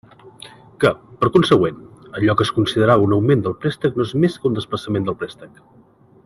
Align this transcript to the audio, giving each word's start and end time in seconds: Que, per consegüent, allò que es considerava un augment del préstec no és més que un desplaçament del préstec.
Que, 0.83 0.91
per 1.19 1.27
consegüent, 1.35 1.77
allò 2.21 2.35
que 2.39 2.47
es 2.47 2.51
considerava 2.57 3.05
un 3.09 3.15
augment 3.19 3.45
del 3.49 3.57
préstec 3.67 4.01
no 4.01 4.09
és 4.11 4.15
més 4.25 4.39
que 4.41 4.51
un 4.53 4.59
desplaçament 4.61 5.07
del 5.11 5.21
préstec. 5.23 5.63